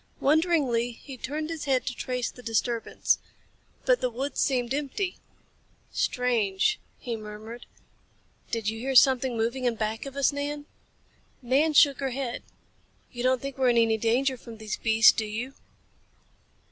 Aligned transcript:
Wonderingly, 0.19 0.93
he 0.93 1.15
turned 1.15 1.51
his 1.51 1.65
head 1.65 1.85
to 1.85 1.93
trace 1.93 2.31
the 2.31 2.41
disturbance. 2.41 3.19
But 3.85 4.01
the 4.01 4.09
woods 4.09 4.39
seemed 4.41 4.73
empty. 4.73 5.19
"Strange," 5.91 6.79
he 6.97 7.15
murmured. 7.15 7.67
"Did 8.49 8.67
you 8.67 8.79
hear 8.79 8.95
something 8.95 9.37
moving 9.37 9.65
in 9.65 9.75
back 9.75 10.07
of 10.07 10.15
us, 10.17 10.33
Nan?" 10.33 10.65
Nan 11.43 11.73
shook 11.73 11.99
her 11.99 12.09
head. 12.09 12.41
"You 13.11 13.21
don't 13.21 13.39
think 13.43 13.59
we're 13.59 13.69
in 13.69 13.77
any 13.77 13.97
danger 13.99 14.37
from 14.37 14.57
these 14.57 14.75
beasts, 14.77 15.11
do 15.11 15.27
you?" 15.27 15.53